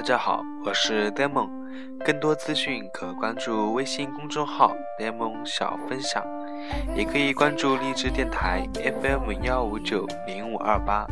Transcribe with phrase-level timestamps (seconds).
[0.00, 1.50] 大家好，我是 Demon，
[2.06, 6.24] 更多资讯可关注微信公众号 Demon 小分享，
[6.96, 8.66] 也可以关注励志电台
[9.02, 11.06] FM 幺五九零五二八。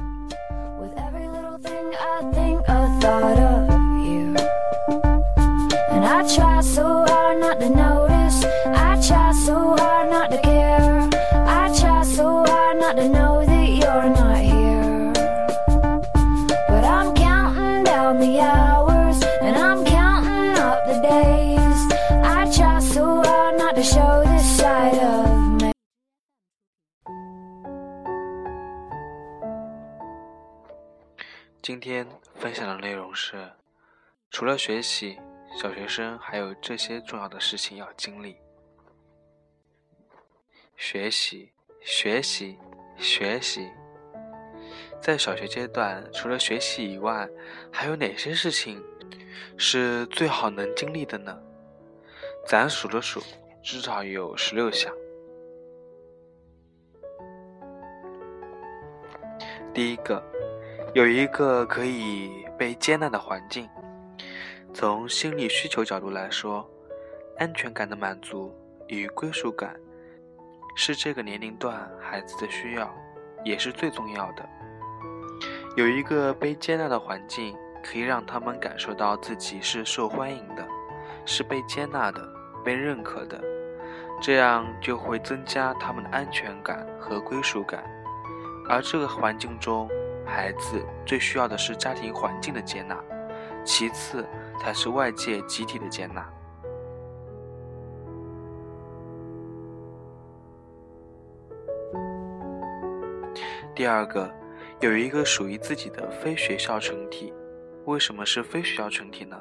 [31.69, 33.47] 今天分享的内容是：
[34.31, 35.19] 除了学习，
[35.61, 38.39] 小学生还有这些重要的事情要经历。
[40.77, 42.57] 学习，学习，
[42.97, 43.69] 学习。
[44.99, 47.29] 在小学阶段，除了学习以外，
[47.71, 48.83] 还有哪些事情
[49.59, 51.39] 是最好能经历的呢？
[52.47, 53.23] 咱数了数。
[53.63, 54.91] 至少有十六项。
[59.75, 60.25] 第一个，
[60.99, 63.69] 有一个可以被接纳的环境。
[64.75, 66.69] 从心理需求角度来说，
[67.39, 68.53] 安全感的满足
[68.89, 69.77] 与归属感
[70.75, 72.93] 是这个年龄段孩子的需要，
[73.45, 74.45] 也是最重要的。
[75.77, 80.67] 有一个被接纳的环境，可以让他们感受到自己是受欢迎的，
[81.25, 82.29] 是被接纳的。
[82.65, 83.41] 被认可的，
[84.21, 87.85] 这样就会增加他们的安全感和归属感。
[88.69, 89.89] 而这个环境中，
[90.29, 93.03] 孩子最需要的是家庭环境的接纳，
[93.65, 94.25] 其次
[94.61, 96.31] 才是外界集体的接纳。
[103.75, 104.31] 第二个，
[104.81, 107.33] 有一个属于自己的非学校群体。
[107.87, 109.41] 为什么是非学校群体呢？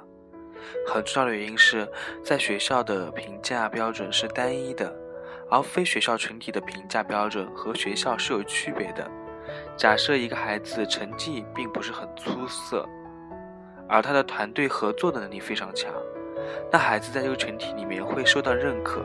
[0.87, 1.87] 很重要的原因是
[2.23, 4.95] 在学校的评价标准是单一的，
[5.49, 9.09] 而非学校群体的评价标准和学校是有区别的。
[9.75, 12.87] 假设一个孩子成绩并不是很出色，
[13.87, 15.93] 而他的团队合作的能力非常强，
[16.71, 19.01] 那孩子在这个群体里面会受到认可。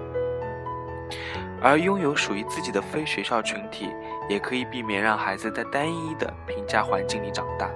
[1.61, 3.89] 而拥有属于自己的非学校群体，
[4.29, 7.71] 也可以避免让孩子在单一的评价环境里长大。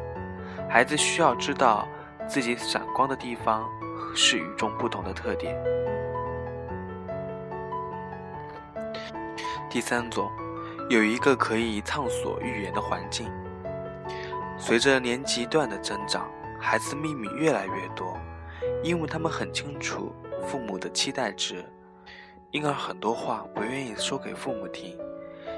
[0.68, 1.86] 孩子需要知道。
[2.28, 3.64] 自己闪光的地方
[4.12, 5.56] 是与众不同的特点。
[9.70, 10.28] 第三种，
[10.88, 13.28] 有一个可以畅所欲言的环境。
[14.56, 16.30] 随着年级段的增长，
[16.60, 18.16] 孩子秘密越来越多，
[18.84, 20.14] 因为他们很清楚
[20.46, 21.64] 父母的期待值，
[22.52, 24.96] 因而很多话不愿意说给父母听，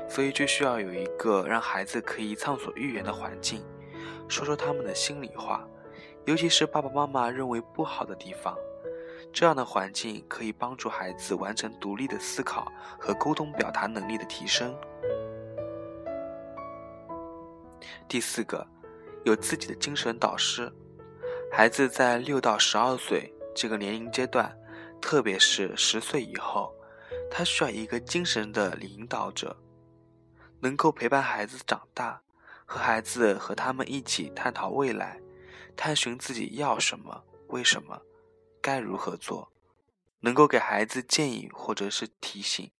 [0.09, 3.63] 所以就需要有一个让孩子可以畅所欲言的环境，
[4.29, 5.63] 说说他们的心里话。
[6.25, 8.55] 尤其是爸爸妈妈认为不好的地方，
[9.33, 14.75] 这样的环境可以帮助孩子完成独立的思考和沟通表达能力的提升。
[18.09, 18.67] 第四个，
[19.25, 20.73] 有自己的精神导师。
[21.53, 24.55] 孩子在六到十二岁这个年龄阶段，
[25.01, 26.75] 特别是十岁以后，
[27.31, 29.57] 他需要一个精神的领导者，
[30.61, 32.21] 能够陪伴孩子长大，
[32.67, 35.21] 和孩子和他们一起探讨未来。
[35.77, 38.03] 探寻自己要什么，为什么，
[38.61, 39.53] 该如何做，
[40.21, 42.71] 能够给孩子建议或者是提醒。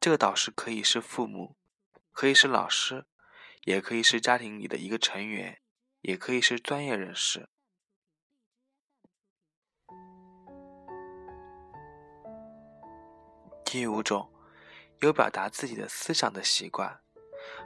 [0.00, 1.56] 这个导师可以是父母，
[2.12, 3.06] 可以是老师，
[3.64, 5.60] 也可以是家庭里的一个成员，
[6.02, 7.48] 也可以是专业人士。
[13.64, 14.30] 第五种，
[15.00, 17.00] 有表达自己的思想的习惯。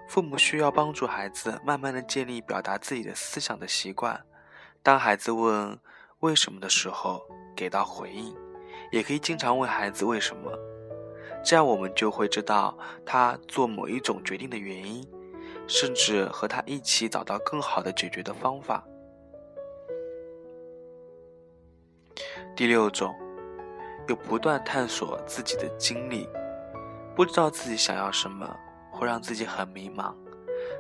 [0.09, 4.27] 父母需要帮助孩子慢慢的建立表达自己的思想的习惯。
[4.83, 5.79] 当孩子问
[6.21, 7.23] 为什么的时候，
[7.57, 8.35] 给到回应，
[8.93, 10.51] 也可以经常问孩子为什么，
[11.45, 15.07] 这样我们就会知道他做某一种决定的原因，
[15.67, 18.85] 甚至和他一起找到更好的解决的方法。
[22.55, 23.15] 第六种，
[24.07, 26.29] 有不断探索自己的经历，
[27.17, 28.57] 不知道自己想要什么。
[28.93, 30.13] 会让自己很迷茫，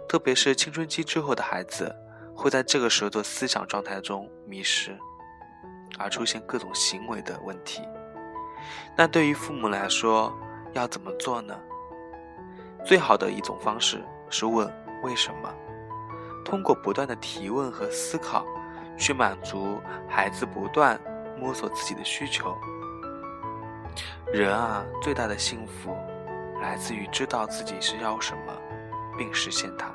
[0.07, 1.95] 特别是青春期之后的孩子，
[2.35, 4.99] 会在这个时候的思想状态中迷失，
[5.99, 7.83] 而出现各种行为的问题。
[8.97, 10.33] 那对于父母来说，
[10.73, 11.59] 要怎么做呢？
[12.85, 14.73] 最好的一种方式是问
[15.03, 15.55] 为什么，
[16.45, 18.45] 通过不断的提问和思考，
[18.97, 21.01] 去满足孩子不断
[21.39, 22.57] 摸索自己的需求。
[24.33, 25.97] 人啊，最大的幸福。
[26.61, 28.53] 来自于知道自己是要什么，
[29.17, 29.91] 并实现它。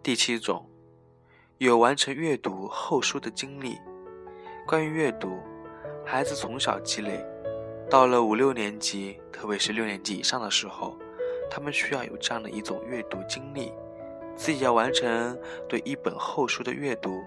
[0.00, 0.64] 第七种，
[1.58, 3.80] 有完成阅读厚书的经历。
[4.66, 5.38] 关于阅读，
[6.04, 7.24] 孩子从小积累，
[7.88, 10.98] 到了五六年级，特别是六年级以上的时候，
[11.50, 13.72] 他们需要有这样的一种阅读经历，
[14.36, 15.34] 自己要完成
[15.66, 17.22] 对一本厚书的阅读。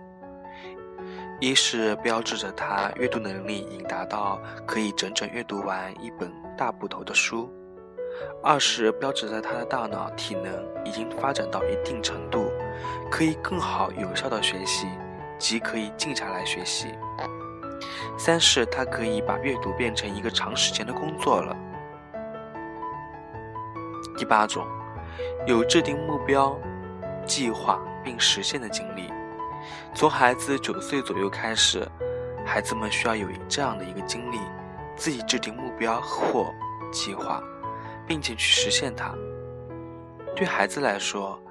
[1.39, 7.49] 一是标志着他阅读能力已经达到可以整整阅读完一本大部头的书；
[8.43, 10.53] 二是标志着他的大脑体能
[10.85, 12.51] 已经发展到一定程度，
[13.09, 14.87] 可以更好有效的学习，
[15.37, 16.87] 即可以静下来学习；
[18.17, 21.55] 三是他可以把阅读变成一个长时间的工作了。
[24.17, 24.65] 第八种，
[25.47, 26.57] 有制定目标、
[27.25, 29.11] 计划并实现的经历。
[29.93, 31.87] 从孩子九岁左右开始，
[32.45, 34.39] 孩子们需要有这样的一个经历：
[34.95, 36.53] 自己制定目标或
[36.91, 37.41] 计划，
[38.05, 39.13] 并且去实现它。
[40.35, 41.41] 对孩子来说，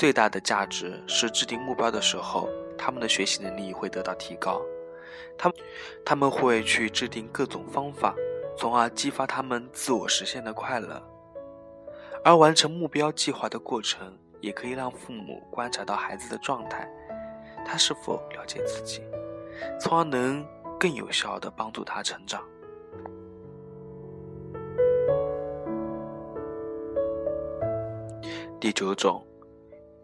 [0.00, 2.48] 最大的价值是制定目标的时候，
[2.78, 4.58] 他们的学习能力会得到提高。
[5.36, 5.58] 他们
[6.06, 8.14] 他们会去制定各种方法，
[8.56, 11.02] 从而激发他们自我实现的快乐。
[12.24, 16.90] 而完成目标计划的过程，也可以让父母观察到孩子的状态。
[17.62, 19.02] 他是否了解自己，
[19.78, 20.42] 从而能
[20.78, 22.42] 更有效的帮助他成长。
[28.58, 29.22] 第九种，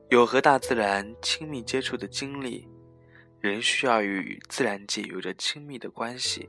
[0.09, 2.69] 有和大自然亲密接触的经历，
[3.41, 6.49] 人需要与自然界有着亲密的关系。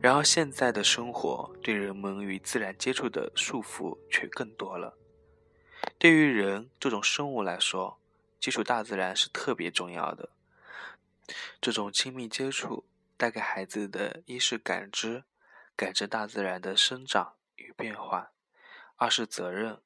[0.00, 4.98] 然而，现在的生活对人们与自然接触的束缚却更多了。
[5.98, 8.00] 对于人这种生物来说，
[8.40, 10.30] 接触大自然是特别重要的。
[11.60, 12.84] 这种亲密接触
[13.16, 15.22] 带给孩子的，一是感知，
[15.76, 18.32] 感知大自然的生长与变化；
[18.96, 19.78] 二是责任，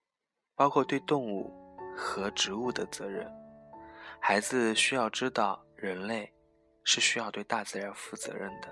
[0.54, 1.63] 包括对动物
[1.96, 3.30] 和植物的责任。
[4.20, 6.32] 孩子需要知道，人类
[6.82, 8.68] 是需要对大自然负责任的。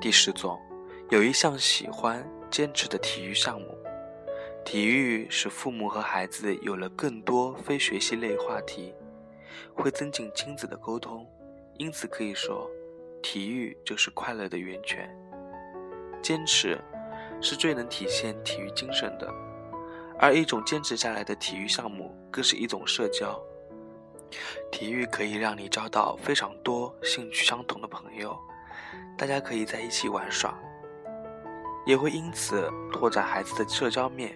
[0.00, 0.60] 第十种，
[1.10, 3.76] 有一项喜欢、坚持的体育项目。
[4.64, 8.94] 体育使父母和孩子有了更多非学习类话题，
[9.74, 11.26] 会增进亲子的沟通，
[11.78, 12.70] 因此可以说，
[13.20, 15.10] 体育就是快乐的源泉。
[16.22, 16.78] 坚持
[17.40, 19.28] 是最能体现体育精神的，
[20.18, 23.38] 而一种坚持下来的体育项目更是一种社交。
[24.70, 28.34] 体育可以让你交到非常多兴趣相同的朋友，
[29.18, 30.58] 大家可以在一起玩耍，
[31.84, 34.34] 也会因此拓展孩子的社交面。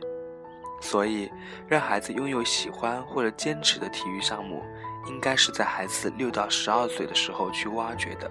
[0.82, 1.32] 所以，
[1.66, 4.62] 让孩子拥有喜欢或者坚持的体育项目，
[5.06, 8.30] 应该是在孩子六到十二岁的时候去挖掘的。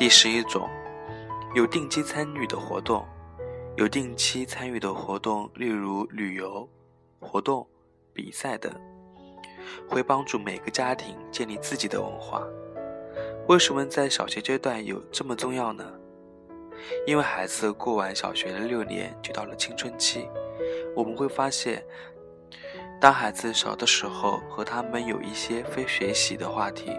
[0.00, 0.66] 第十一种，
[1.54, 3.06] 有定期参与的活动，
[3.76, 6.66] 有定期参与的活动，例如旅游
[7.20, 7.68] 活动、
[8.14, 8.72] 比赛等，
[9.86, 12.42] 会帮助每个家庭建立自己的文化。
[13.46, 15.84] 为什么在小学阶段有这么重要呢？
[17.06, 20.26] 因为孩子过完小学的六年就到了青春期，
[20.96, 21.84] 我们会发现，
[22.98, 26.90] 当孩子小的时候和他们有一些非学习的话题、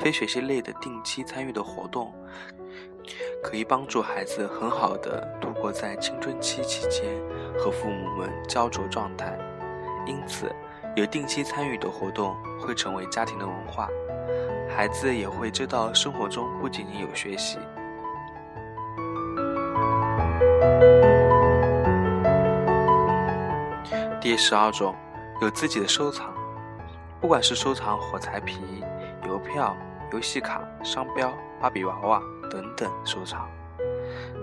[0.00, 2.12] 非学习类的定期参与的活动，
[3.42, 7.04] 可以帮助孩子很好的度过在青春期期间
[7.58, 9.38] 和父母们焦灼状态。
[10.06, 10.50] 因此，
[10.96, 13.88] 有定期参与的活动会成为家庭的文化。
[14.74, 17.58] 孩子也会知道，生活中不仅仅有学习。
[24.18, 24.94] 第十二种，
[25.42, 26.32] 有自己的收藏，
[27.20, 28.82] 不管是收藏火柴皮、
[29.26, 29.76] 邮票、
[30.12, 33.48] 游戏卡、商标、芭比娃娃等等收藏，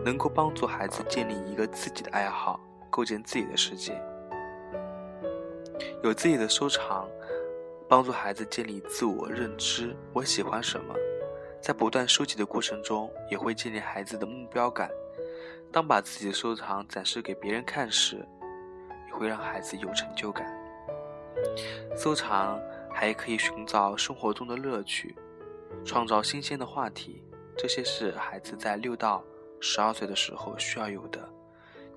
[0.05, 2.59] 能够帮助孩子建立一个自己的爱好，
[2.89, 3.99] 构建自己的世界。
[6.03, 7.07] 有自己的收藏。
[7.89, 10.93] 帮助孩子建立自我认知，我喜欢什么，
[11.61, 14.89] 在不断收集的过程中，也会建立孩子的目标感。
[15.71, 18.27] 当把自己的收藏展示给别人看时，
[19.07, 20.45] 也会让孩子有成就感。
[21.95, 22.59] 收藏
[22.91, 25.15] 还可以寻找生活中的乐趣，
[25.85, 27.21] 创造新鲜的话题，
[27.57, 29.23] 这些是孩子在六到
[29.59, 31.27] 十二岁的时候需要有的。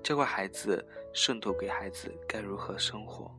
[0.01, 0.83] 教会孩子，
[1.13, 3.29] 渗透给孩子该如何生活。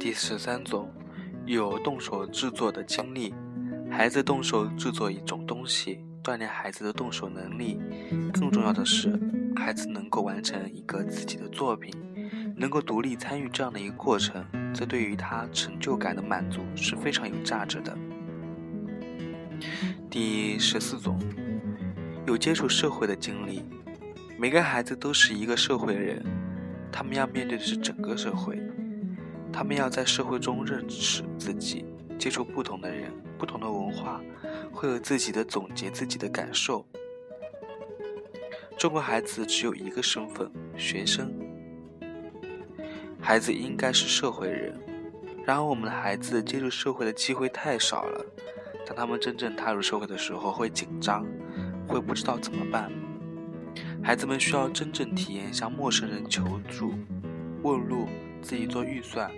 [0.00, 0.90] 第十三种，
[1.46, 3.32] 有动手制作的经历。
[3.88, 7.76] 孩子动手制作一种东西，锻锻炼孩子的动手能力，
[8.32, 9.08] 更重要的是，
[9.60, 11.94] 孩子能够完成一个自己的作品，
[12.56, 14.42] 能够独立参与这样的一个过程，
[14.74, 17.96] 这对于他成就感的满足是非常有价值的。
[20.08, 21.20] 第十四种，
[22.26, 23.62] 有接触社会的经历。
[24.38, 26.24] 每个孩子都是一个社会人，
[26.90, 28.58] 他们要面对的是整个社会，
[29.52, 31.84] 他们要在社会中认识自己，
[32.18, 34.22] 接触不同的人、不同的文化，
[34.72, 36.86] 会有自己的总结、自己的感受。
[38.80, 41.30] 中国孩子只有一个身份——学生。
[43.20, 44.74] 孩子应该是社会人，
[45.44, 48.24] 然而我们的孩子接触社会的机会太少了。
[48.86, 51.26] 当他们真正踏入社会的时候，会紧张，
[51.86, 52.90] 会不知道怎么办。
[54.02, 56.94] 孩子们需要真正体验向陌生人求助、
[57.62, 58.08] 问路、
[58.40, 59.30] 自己做预算、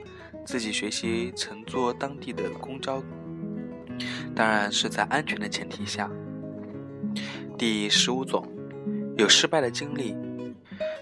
[0.47, 3.03] 自己学习乘坐当地的公交，
[4.37, 6.09] 当然是在安全的前提下。
[7.59, 8.47] 第十五种，
[9.19, 10.17] 有失败的经历，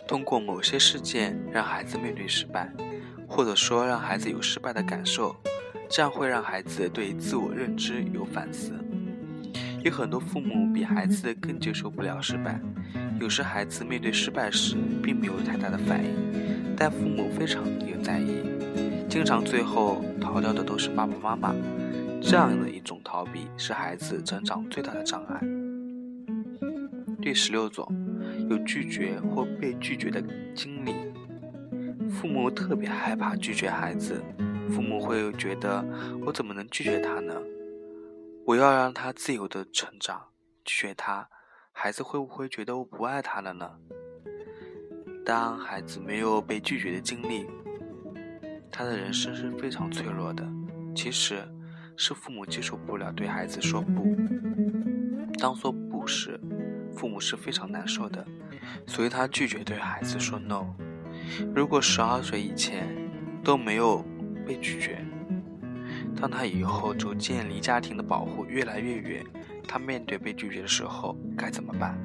[0.06, 2.70] 通过某些事件让孩子面对失败，
[3.26, 5.34] 或者说让孩子有失败的感受，
[5.88, 8.72] 这样会让孩子对自我认知有反思。
[9.82, 12.60] 有很多父母比孩子更接受不了失败。
[13.18, 18.42] 有时孩子面对失败时，并没有太大的反应，但父母非常有在意，
[19.08, 21.54] 经常最后逃掉的都是爸爸妈妈。
[22.20, 25.69] 这样的一种逃避是孩子成长最大的障碍。
[27.20, 27.86] 第十六种，
[28.48, 30.22] 有拒绝或被拒绝的
[30.54, 30.94] 经历，
[32.08, 34.22] 父母特别害怕拒绝孩子，
[34.70, 35.84] 父母会觉得
[36.24, 37.34] 我怎么能拒绝他呢？
[38.46, 40.28] 我要让他自由的成长，
[40.64, 41.28] 拒绝他。
[41.72, 43.70] 孩子会不会觉得我不爱他了呢？
[45.24, 47.46] 当孩子没有被拒绝的经历，
[48.72, 50.46] 他的人生是非常脆弱的。
[50.94, 51.46] 其实，
[51.96, 54.16] 是父母接受不了对孩子说不。
[55.38, 56.38] 当说不时，
[56.96, 58.26] 父母是非常难受的，
[58.86, 60.66] 所以他拒绝对孩子说 no。
[61.54, 62.88] 如果十二岁以前
[63.42, 64.04] 都没有
[64.46, 65.04] 被拒绝，
[66.20, 69.24] 当他以后逐渐离家庭的保护越来越远。
[69.72, 71.96] 他面对被拒绝的时候该怎么办？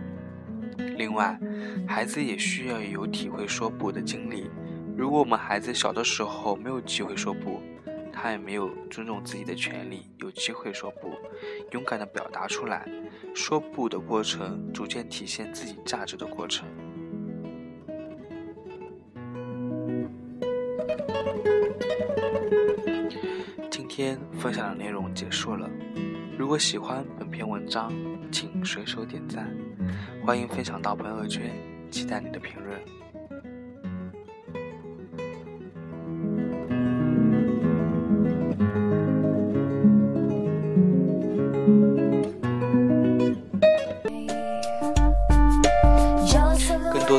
[0.97, 1.39] 另外，
[1.87, 4.51] 孩子也需要有体会说不的经历。
[4.95, 7.59] 如果我们孩子小的时候没有机会说不，
[8.15, 11.11] 他也没有尊重自己的权利，有机会说不，
[11.71, 12.87] 勇敢的表达出来，
[13.35, 16.65] 说不的过程，逐渐体现自己价值的过程。
[23.69, 25.69] 今天分享的内容结束了。
[26.37, 27.93] 如果喜欢本篇文章，
[28.31, 29.55] 请随手点赞，
[30.25, 31.51] 欢迎分享到朋友圈，
[31.91, 33.04] 期待你的评论。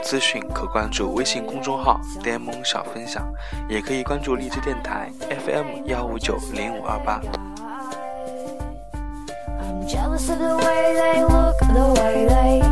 [0.07, 3.29] 资讯可关注微信公众号“呆萌小分享”，
[3.69, 5.11] 也可以关注荔枝电台
[5.45, 7.21] FM 幺五九零五二八。
[9.59, 12.66] I'm jealous of the way they look the way they